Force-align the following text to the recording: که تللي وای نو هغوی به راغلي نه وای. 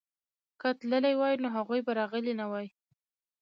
که 0.59 0.69
تللي 0.79 1.13
وای 1.19 1.35
نو 1.43 1.47
هغوی 1.57 1.81
به 1.85 1.91
راغلي 1.99 2.33
نه 2.41 2.45
وای. 2.51 2.67